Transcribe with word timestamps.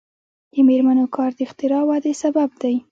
د 0.53 0.55
میرمنو 0.67 1.05
کار 1.15 1.31
د 1.37 1.39
اختراع 1.47 1.83
ودې 1.89 2.13
سبب 2.23 2.49
دی. 2.61 2.75